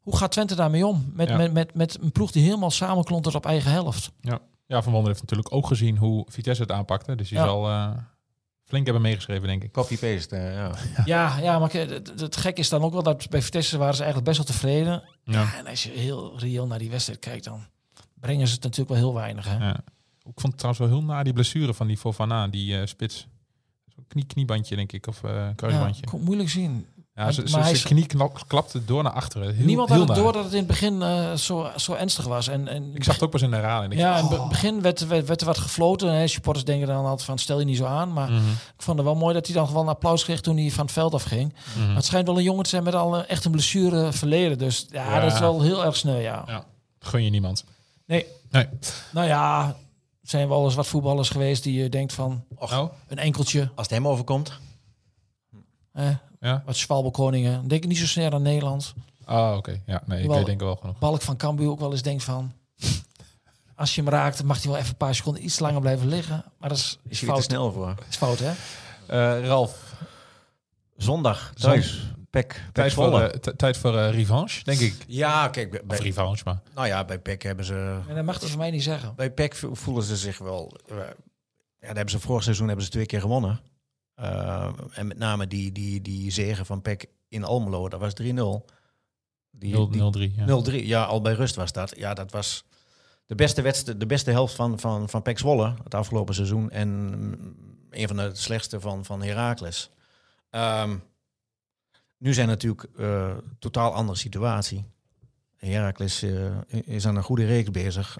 [0.00, 1.10] hoe gaat Twente daarmee om?
[1.14, 1.36] Met, Ja.
[1.36, 4.10] met, met, met een ploeg die helemaal samenklontert op eigen helft.
[4.66, 7.14] Ja, Van Wonder heeft natuurlijk ook gezien hoe Vitesse het aanpakte.
[7.14, 7.44] Dus die Ja.
[7.44, 7.90] zal eh,
[8.64, 9.72] flink hebben meegeschreven, denk ik.
[9.72, 10.70] Copy-paste, eh, ja.
[11.04, 14.02] Ja, ja maar het, het gek is dan ook wel dat bij Vitesse waren ze
[14.02, 15.02] eigenlijk best wel tevreden.
[15.24, 15.54] Ja.
[15.58, 17.66] En als je heel reëel naar die wedstrijd kijkt, dan
[18.22, 19.48] brengen ze het natuurlijk wel heel weinig.
[19.48, 19.56] Hè?
[19.66, 19.76] Ja.
[20.24, 23.26] Ik vond het trouwens wel heel na die blessure van die Fofana, die eh, spits.
[24.08, 26.02] Knie, kniebandje, denk ik, of eh kruisbandje.
[26.12, 26.86] Ja, moeilijk zien.
[27.14, 29.54] Ja, ze- maar ze- knie knap- klapte door naar achteren.
[29.54, 30.24] Heel, Niemand heel had het naar.
[30.24, 32.48] door dat het in het begin eh, zo, zo ernstig was.
[32.48, 33.94] En, en Ik zag het ook pas in de herhaling.
[33.94, 36.12] Ja, in het begin werd, werd, werd er wat gefloten.
[36.14, 36.26] Hè.
[36.26, 38.12] Supporters denken dan altijd van stel je niet zo aan.
[38.12, 40.56] Maar mhm, ik vond het wel mooi dat hij dan gewoon een applaus kreeg toen
[40.56, 41.54] hij van het veld afging.
[41.76, 41.86] mhm.
[41.86, 44.58] Maar het schijnt wel een jongen te zijn met al een, echt een blessure verleden.
[44.58, 45.20] Dus ja, Ja.
[45.20, 46.42] dat is wel heel erg sneu, ja.
[46.46, 46.64] Ja.
[46.98, 47.64] Gun je niemand.
[48.12, 48.26] Nee.
[48.50, 48.66] Nee.
[49.12, 49.76] Nou ja,
[50.22, 53.60] zijn wel eens wat voetballers geweest die je denkt van Oh, een enkeltje.
[53.74, 54.52] Als het hem overkomt.
[55.92, 56.08] Eh,
[56.40, 56.62] ja.
[56.66, 57.68] wat Schwalbe-koningen.
[57.68, 58.94] Denk ik niet zo snel aan Nederland.
[59.26, 59.80] Oh, oké.
[59.86, 60.98] Ja, nee, ik denk wel genoeg.
[60.98, 62.52] Balk van Cambuur ook wel eens denkt van...
[63.74, 66.44] Als je hem raakt, mag hij wel even een paar seconden iets langer blijven liggen.
[66.58, 67.42] Maar dat is, Is is fout.
[67.42, 67.94] snel voor.
[68.08, 68.52] is fout, hè?
[69.06, 69.94] Eh, Ralf,
[70.96, 72.02] Zondag, thuis.
[72.32, 74.94] Pek, Pek tijd voor, eh, t- tijd voor eh, revanche, denk ik.
[75.06, 76.60] Ja, kijk, bij, revanche, maar...
[76.74, 78.00] nou ja, bij Pek hebben ze...
[78.08, 79.14] En dat mag hij van mij niet zeggen.
[79.16, 80.76] Bij Pek voelen ze zich wel...
[80.88, 81.04] eh, ja,
[81.88, 83.60] daar hebben ze vorig seizoen hebben ze twee keer gewonnen.
[84.14, 88.24] Eh, en met name die, die, die zegen van Pek in Almelo, dat was 3-0.
[89.50, 90.34] Die, 0 die- 0-3.
[90.36, 90.62] Ja.
[90.70, 91.92] 0-3, ja, al bij rust was dat.
[91.96, 92.64] Ja, dat was
[93.26, 96.70] de beste, wedstrijd, de beste helft van, van, van PEC Zwolle het afgelopen seizoen.
[96.70, 96.88] En
[97.90, 99.90] een van de slechtste van, van Heracles.
[100.50, 100.96] Ehm,
[102.22, 104.84] nu zijn natuurlijk eh totaal andere situatie.
[105.56, 106.50] Heracles eh,
[106.84, 108.18] is aan een goede reeks bezig.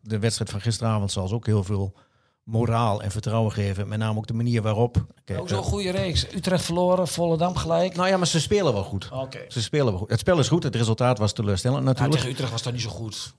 [0.00, 1.94] De wedstrijd van gisteravond zal ze ook heel veel
[2.42, 3.88] moraal en vertrouwen geven.
[3.88, 5.06] Met name ook de manier waarop.
[5.24, 6.34] Kijk, Ook zo'n eh, goede reeks.
[6.34, 7.94] Utrecht verloren, Volendam gelijk.
[7.96, 9.08] nou ja, maar ze spelen wel goed.
[9.12, 9.44] Oké.
[9.48, 10.10] Ze spelen wel goed.
[10.10, 12.14] Het spel is goed, het resultaat was teleurstellend Ja, natuurlijk.
[12.16, 13.34] tegen Utrecht was dat niet zo goed.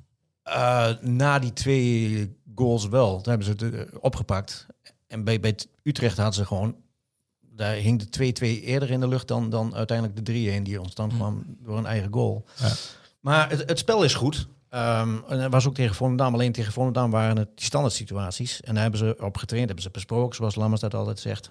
[1.02, 3.22] Na die twee goals wel.
[3.22, 4.66] Toen hebben ze het opgepakt.
[5.08, 6.76] En bij, bij Utrecht hadden ze gewoon...
[7.56, 11.12] Daar hing de 2-2 eerder in de lucht dan, dan uiteindelijk de 3-1 die ontstand
[11.12, 11.18] Hm.
[11.18, 12.46] kwam door een eigen goal.
[12.56, 12.68] Ja.
[13.20, 14.48] Maar het, het spel is goed.
[14.70, 16.34] Ehm en dat was ook tegen Volendam.
[16.34, 18.62] Alleen tegen Volendam waren het die standaard situaties.
[18.62, 21.50] En daar hebben ze op getraind, hebben ze besproken, zoals Lammers dat altijd zegt.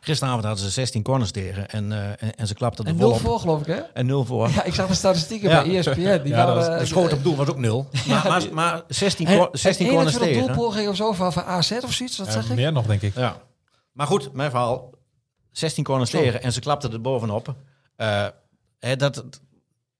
[0.00, 3.06] Gisteravond hadden ze 16 corners tegen en, eh, en, en ze klapten er En vol
[3.06, 3.20] nul op.
[3.22, 3.74] voor, geloof ik, hè?
[3.74, 4.48] En 0 voor.
[4.50, 5.62] Ja, ik zag de statistieken Ja.
[5.62, 5.94] bij ESPN.
[6.22, 6.78] Die Ja, dat was- waren...
[6.80, 7.86] De schoot op doel was ook 0.
[8.08, 10.56] Maar, maar, maar 16, En, cor- 16 en corners 21 tegen.
[10.56, 12.54] doelpogingen of zo van, van AZ of zoiets, Ja, zeg ik?
[12.56, 13.14] meer nog, denk ik.
[13.14, 13.36] Ja.
[13.92, 14.90] Maar goed, mijn verhaal.
[15.58, 16.18] 16 corners Zo.
[16.18, 17.54] tegen en ze klapten er bovenop.
[17.96, 18.26] Eh,
[18.78, 19.24] hè, dat,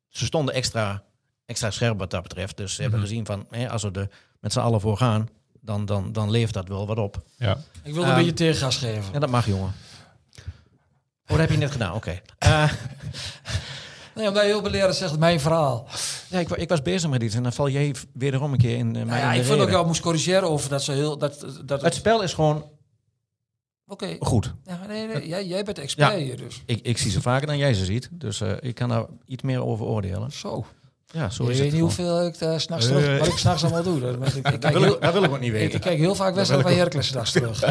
[0.09, 1.03] ze stonden extra,
[1.47, 2.57] extra scherp wat dat betreft.
[2.57, 3.09] Dus ze hebben Mhm.
[3.09, 4.09] gezien van, hè, als we er
[4.41, 5.29] met z'n allen voor gaan,
[5.61, 7.23] dan, dan, dan levert dat wel wat op.
[7.37, 7.57] Ja.
[7.83, 9.13] Ik wilde een Ehm, beetje tegengas geven.
[9.13, 9.73] Ja, dat mag, jongen.
[11.25, 12.21] Oh, dat heb je net gedaan, oké.
[12.39, 12.73] Eh,
[14.15, 15.87] Nee, omdat je heel beleerd zegt, mijn verhaal.
[16.29, 18.87] Ja, ik, ik was bezig met iets en dan val jij wederom een keer in.
[18.89, 20.93] eh, Nou mij ja, in de ik vind ook jou moest corrigeren over dat ze
[20.93, 21.19] heel...
[21.19, 22.65] Dat, dat Het spel is gewoon
[23.89, 24.17] Oké.
[24.21, 24.55] goed.
[24.65, 26.19] Ja, nee, nee, jij, jij bent expert Ja.
[26.19, 26.63] hier dus.
[26.67, 28.09] Ik, ik zie ze vaker dan jij ze ziet.
[28.13, 30.33] Dus eh, ik kan daar iets meer over oordelen.
[30.33, 30.67] Zo.
[31.07, 32.93] Ja, zo je is weet niet hoeveel ik uh, s'nachts Eh.
[32.97, 34.01] terug, wat ik s'nachts allemaal doe.
[34.01, 35.75] Dat, ik, ik, Dat wil, heel, ik, dat wil ik ook niet weten.
[35.75, 37.61] ik kijk heel vaak wedstrijden van Heracles 's nachts terug.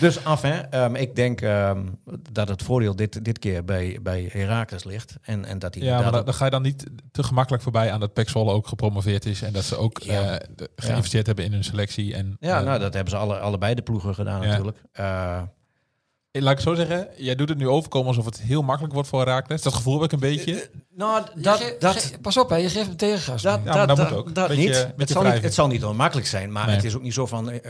[0.00, 0.58] Dus af, hè.
[0.58, 1.86] Ehm, ik denk ehm,
[2.32, 5.16] dat het voordeel dit, dit keer bij, bij Herakles ligt.
[5.22, 7.92] En, en dat hij Ja, maar dan, dan ga je dan niet te gemakkelijk voorbij
[7.92, 9.42] aan dat Zwolle ook gepromoveerd is.
[9.42, 10.38] En dat ze ook Ja.
[10.38, 12.14] eh, geïnvesteerd hebben in hun selectie.
[12.14, 14.48] En, Ja, eh, nou, dat hebben ze alle, allebei de ploegen gedaan Ja.
[14.48, 14.78] natuurlijk.
[14.92, 15.42] Eh,
[16.32, 19.08] Laat ik het zo zeggen, jij doet het nu overkomen alsof het heel makkelijk wordt
[19.08, 19.62] voor Herakles.
[19.62, 20.70] Dat gevoel heb ik een beetje.
[20.94, 23.42] nou, Je dat, dat, pas op, hè, je geeft hem tegengas.
[23.42, 24.34] dat, dat, moet ook.
[24.34, 24.72] dat Beetje- niet.
[24.72, 25.42] beetje Het zal niet.
[25.42, 26.74] Het zal niet onmakkelijk zijn, maar Nee.
[26.74, 27.50] het is ook niet zo van...
[27.50, 27.60] eh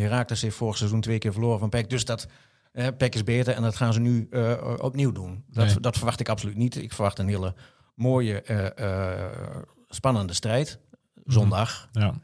[0.00, 1.90] Herakles heeft vorig seizoen twee keer verloren van PEC.
[1.90, 2.26] Dus dat
[2.72, 5.44] eh PEC is beter en dat gaan ze nu eh, opnieuw doen.
[5.50, 5.80] Dat, Nee.
[5.80, 6.76] dat verwacht ik absoluut niet.
[6.76, 7.54] Ik verwacht een hele
[7.94, 8.78] mooie, eh,
[9.12, 9.30] eh,
[9.88, 10.78] spannende strijd.
[11.24, 11.88] Zondag.
[11.92, 12.14] Ja.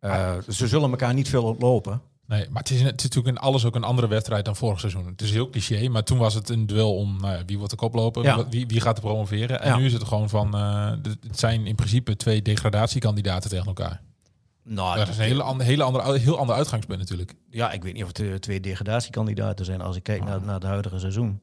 [0.00, 2.00] Eh, ze zullen elkaar niet veel ontlopen.
[2.26, 4.80] Nee, maar het is, het is natuurlijk in alles ook een andere wedstrijd dan vorig
[4.80, 5.06] seizoen.
[5.06, 7.70] Het is heel cliché, maar toen was het een duel om nou ja, wie wordt
[7.70, 8.48] de koploper, Ja.
[8.48, 9.60] wie, wie gaat er promoveren.
[9.62, 9.76] En Ja.
[9.76, 14.00] nu is het gewoon van, eh, de- het zijn in principe twee degradatiekandidaten tegen elkaar.
[14.64, 17.34] Nou, dat is een hele, ander, hele andere, heel ander uitgangspunt natuurlijk.
[17.50, 19.80] Ja, ik weet niet of het eh, twee degradatiekandidaten zijn.
[19.80, 21.42] Als ik kijk naar, naar het huidige seizoen,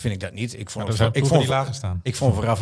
[0.00, 0.58] vind ik dat niet.
[0.58, 2.00] Ik vond, zijn ik vond, die lager staan.
[2.02, 2.60] ik vond vooraf,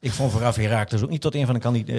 [0.00, 1.98] ik vond vooraf Herakles ook niet tot een van de kandi- eh,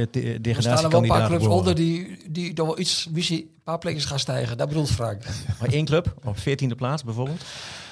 [0.56, 3.50] er staan er wel een paar clubs onder die, die toch wel iets, misschien een
[3.64, 4.58] paar plekjes gaan stijgen.
[4.58, 5.24] Dat bedoelt Frank.
[5.60, 7.42] Maar één club op 14e plaats bijvoorbeeld.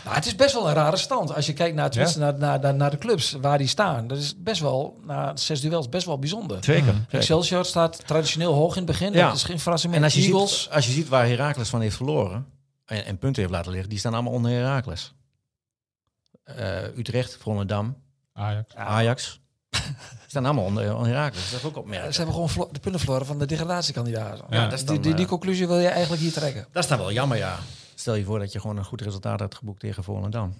[0.03, 1.35] Nou, het is best wel een rare stand.
[1.35, 2.11] Als je kijkt naar, Ja.
[2.17, 4.07] naar, naar, naar, naar de clubs waar die staan.
[4.07, 6.57] Dat is best wel, na zes duels, best wel bijzonder.
[6.63, 6.93] Zeker.
[7.09, 9.13] Excelsior staat traditioneel hoog in het begin.
[9.13, 9.27] Ja.
[9.27, 10.61] Dat is geen verrassing En als je, Eagles.
[10.63, 12.45] ziet, als je ziet waar Herakles van heeft verloren
[12.85, 15.13] en, en punten heeft laten liggen, die staan allemaal onder Herakles.
[16.43, 17.95] Eh, Utrecht, Volendam,
[18.33, 18.75] Ajax.
[18.75, 19.41] Ajax.
[20.27, 21.49] staan allemaal onder, onder Herakles.
[21.51, 22.11] Dat is ook Ja, opmerkelijk.
[22.13, 24.45] ze hebben gewoon vlo- de punten verloren van de degradatiekandidaten.
[24.49, 26.67] Ja, dat is die, dan, die, die eh, conclusie wil je eigenlijk hier trekken.
[26.71, 27.57] Dat is dan wel jammer, ja.
[27.95, 30.53] Stel je voor dat je gewoon een goed resultaat had geboekt tegen Volendam.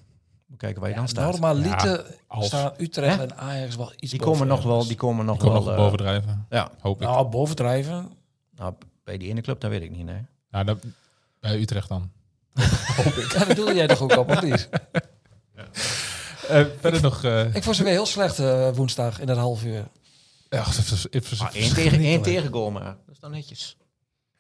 [0.48, 1.32] Moet kijken waar je dan staat.
[1.32, 2.46] Normaliter als.
[2.46, 3.22] staan Utrecht Hè?
[3.24, 5.69] en Ajax wel iets Die komen nog wel, die komen nog Die komen wel.
[5.69, 7.08] nog eh, bovendrijven, ja, hoop ik.
[7.08, 8.12] Nou, bovendrijven.
[8.56, 10.06] nou, bij die ene club, dat weet ik niet.
[10.06, 10.22] Nee.
[10.52, 10.78] Nou, dat,
[11.39, 12.12] bij Utrecht dan.
[13.34, 14.69] Ja, dat doe jij toch ook op, of niet?
[16.48, 17.24] Eh, verder nog...
[17.24, 19.88] eh Ik vond ze weer heel slecht eh, woensdag in dat half uur.
[20.50, 20.66] ja,
[21.40, 23.78] Maar één tegen één tegengoal, maar dat is dan netjes.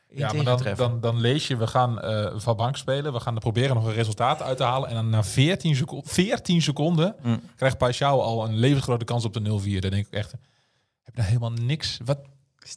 [0.09, 3.13] Eén Ja, maar dan, dan, dan lees je, we gaan eh van bank spelen.
[3.13, 4.89] We gaan er proberen nog een resultaat uit te halen.
[4.89, 7.41] En dan na 14, seco 14 seconden Mm.
[7.55, 9.79] krijgt Paixão al een levensgrote kans op de 0-4.
[9.79, 11.99] Dan denk ik echt, heb je nou helemaal niks.
[12.05, 12.19] Wat?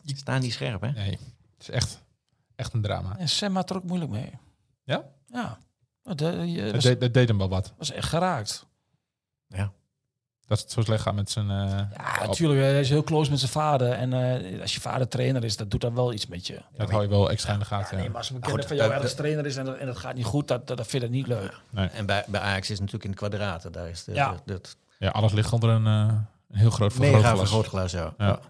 [0.02, 0.90] Die staan niet scherp, hè?
[0.90, 1.20] Nee, het
[1.60, 2.02] is echt,
[2.56, 3.18] echt een drama.
[3.18, 4.30] En Sam had er ook moeilijk mee.
[4.84, 5.04] Ja?
[5.26, 5.58] Ja.
[6.06, 7.72] Dat, eh, je- Het was, deed, hem wel wat.
[7.78, 8.66] was echt geraakt.
[10.48, 11.50] Dat het zo slecht gaat met zijn...
[11.50, 11.56] eh,
[11.96, 12.60] Ja, natuurlijk.
[12.60, 13.90] Hij is heel close met zijn vader.
[13.92, 16.60] En eh, als je vader trainer is, dat doet dat wel iets met je.
[16.76, 17.94] dat hou je wel extra in de gaten.
[17.96, 19.96] Nee, Ja, maar als een bekende van jou ergens trainer is en dat, en dat
[19.96, 21.60] gaat niet goed, dat, dat, dat vind ik niet leuk.
[21.74, 23.72] En bij, bij Ajax is het natuurlijk in de kwadraten.
[23.72, 24.32] Daar is de, Ja.
[24.32, 26.14] de- dat Ja, alles ligt onder een, eh,
[26.50, 27.38] een heel groot vergrootglas.
[27.38, 28.14] vergrootglas, ja.
[28.18, 28.26] Ja.
[28.26, 28.40] ja.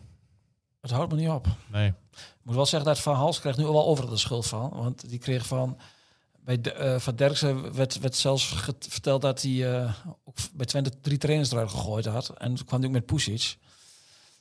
[0.80, 1.46] Het houdt me niet op.
[1.72, 1.88] Nee.
[1.88, 1.94] Ik
[2.42, 4.70] moet wel zeggen dat Van Hals krijgt nu wel overal de schuld van.
[4.74, 5.78] Want die kreeg van...
[6.46, 10.66] Bij de, eh, van Derksen werd, werd zelfs get- verteld dat hij eh, ook bij
[10.66, 12.28] Twente drie trainers eruit gegooid had.
[12.38, 13.56] En toen kwam hij ook met Pusic.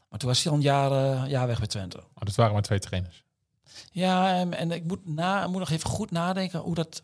[0.09, 1.97] Maar toen was hij al een jaar, eh, jaar weg bij Twente.
[1.97, 3.23] Maar dat waren maar twee trainers.
[3.91, 7.03] Ja, en, en ik moet, na, moet nog even goed nadenken hoe dat,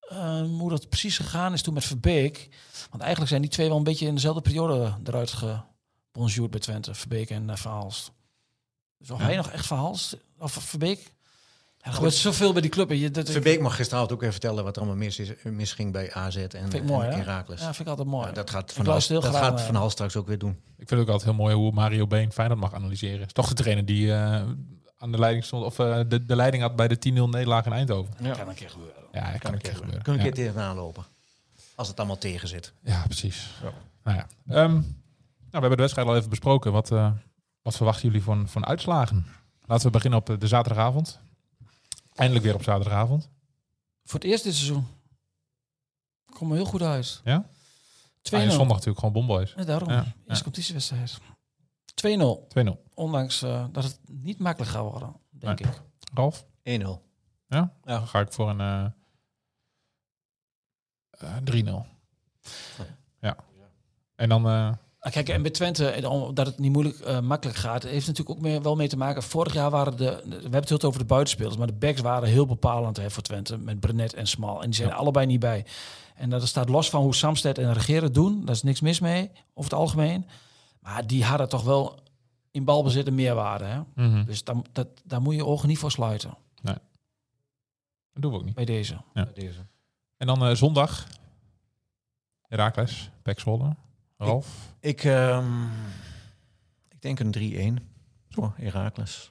[0.00, 2.48] eh, hoe dat precies gegaan is toen met Verbeek.
[2.90, 5.30] Want eigenlijk zijn die twee wel een beetje in dezelfde periode eruit
[6.12, 6.94] gebonjourd bij Twente.
[6.94, 8.12] Verbeek en uh, Verhaalst.
[8.98, 9.24] Dus of Ja.
[9.24, 10.16] hij nog echt Verhaalst?
[10.38, 11.14] Of Verbeek?
[11.86, 12.90] Ja, er gebeurt zoveel bij die club.
[12.90, 16.12] Je, dat, Verbeek mag gisteravond ook even vertellen wat er allemaal mis is, misging bij
[16.12, 17.18] AZ en, Vind ik mooi, en hè?
[17.18, 17.60] Heracles.
[17.60, 18.26] Ja, vind ik altijd mooi.
[18.26, 20.50] Ja, dat gaat Van Hal, dat graag gaat Van straks ook weer doen.
[20.50, 23.26] Ik vind het ook altijd heel mooi hoe Mario Been Feyenoord mag analyseren.
[23.26, 24.42] Is toch de trainer die eh,
[24.98, 27.72] aan de leiding stond, of eh, de, de leiding had bij de 10-0 nederlaag in
[27.72, 28.14] Eindhoven.
[28.16, 29.02] kan een keer gebeuren.
[29.12, 30.02] Ja, dat kan een keer gebeuren.
[30.02, 30.32] Kun je een Ja.
[30.32, 31.04] keer tegenaan lopen.
[31.74, 32.72] Als het allemaal tegen zit.
[32.80, 33.50] Ja, precies.
[34.04, 34.26] Nou ja.
[34.48, 36.72] Ehm, nou, we hebben de wedstrijd al even besproken.
[36.72, 37.10] Wat, eh,
[37.62, 39.26] wat verwachten jullie van, van uitslagen?
[39.66, 41.20] Laten we beginnen op de, de zaterdagavond.
[42.16, 43.30] Eindelijk weer op zaterdagavond.
[44.04, 44.86] Voor het eerst dit seizoen.
[46.32, 47.20] Kom er heel goed uit.
[47.20, 47.22] 2-0.
[47.24, 47.50] Ja?
[48.30, 49.52] Ah, en zondag natuurlijk gewoon bomboys.
[49.56, 49.90] Ja, daarom.
[49.90, 51.18] Ja, Eerste competitiewedstrijd.
[51.94, 52.46] 2-0.
[52.48, 52.84] 2-0.
[52.94, 55.72] Ondanks eh, dat het niet makkelijk gaat worden, denk Nee.
[55.72, 55.82] ik.
[56.14, 56.44] Ralf?
[56.44, 56.46] 1-0.
[56.62, 57.00] Ja?
[57.48, 57.74] Ja.
[57.82, 58.86] Dan ga ik voor een eh
[61.10, 61.86] eh, 3-0.
[63.20, 63.36] Ja.
[64.14, 64.78] En dan...
[65.06, 68.06] Ah, Kijk, en bij Twente, en om- dat het niet moeilijk eh, makkelijk gaat, heeft
[68.06, 69.22] natuurlijk ook meer, wel mee te maken.
[69.22, 72.28] Vorig jaar waren de, we hebben het heel over de buitenspelers, maar de backs waren
[72.28, 74.58] heel bepalend hè, voor Twente met Brenet en Smal.
[74.62, 74.94] En die zijn Ja.
[74.94, 75.66] allebei niet bij.
[76.14, 78.44] En dat staat los van hoe Samsted en Regeren doen.
[78.44, 80.26] Daar is niks mis mee, over het algemeen.
[80.80, 81.98] Maar die hadden toch wel
[82.50, 83.64] in balbezit een meerwaarde.
[83.64, 83.80] Hè?
[83.94, 84.24] Mhm.
[84.24, 86.80] Dus dan, dat, daar moet je je ogen niet voor sluiten Dat
[88.22, 88.54] doen we ook niet.
[88.54, 88.96] bij deze.
[89.34, 89.66] Deze.
[90.16, 91.06] En dan eh, zondag.
[92.48, 93.76] Herakles, Pek Zwolle.
[94.16, 94.74] Ralf.
[94.80, 95.64] Ik, ehm,
[96.88, 97.88] ik denk een 3-1
[98.28, 99.30] voor Heracles.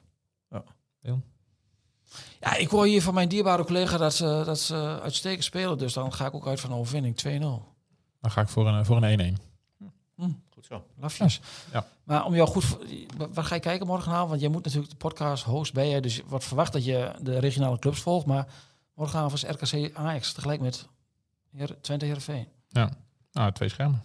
[2.40, 5.78] Ja, ik hoor hier van mijn dierbare collega dat ze, dat ze uitstekend spelen.
[5.78, 7.20] Dus dan ga ik ook uit van een overwinning 2-0.
[8.20, 9.42] Dan ga ik voor een, voor een 1-1.
[10.50, 10.86] Goed zo.
[10.96, 11.40] Lafjes.
[11.72, 11.86] Ja.
[12.04, 12.76] Maar om jou goed...
[13.32, 14.28] Waar ga je kijken morgenavond?
[14.28, 16.00] Want jij moet natuurlijk de podcast host bij je.
[16.00, 18.26] Dus wat verwacht dat je de regionale clubs volgt.
[18.26, 18.46] Maar
[18.94, 20.88] morgenavond is RKC Ajax tegelijk met
[21.80, 22.48] Twente Heerenveen.
[23.32, 24.02] Nou, twee schermen.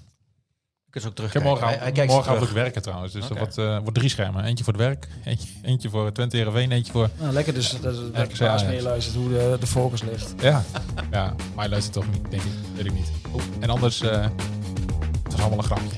[0.91, 2.53] Ik kan ze ook terug Ik heb morgen, hij, hij morgen ook terug.
[2.53, 3.13] werken trouwens.
[3.13, 3.33] Dus Oké.
[3.33, 4.43] dat wordt, eh, wordt drie schermen.
[4.43, 7.09] Eentje voor het werk, eentje, eentje voor Twente Heerenveen, eentje voor...
[7.19, 8.63] Nou, lekker dus dat, RKC de baas Ajax.
[8.63, 10.33] meeluistert hoe de, de focus ligt.
[10.41, 10.63] Ja,
[11.11, 12.51] ja maar hij luistert toch niet, denk ik.
[12.75, 13.11] Weet ik niet.
[13.59, 14.21] En anders, eh,
[15.23, 15.95] het was allemaal een grapje.